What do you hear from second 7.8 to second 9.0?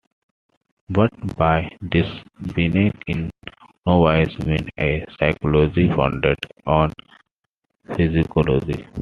physiology.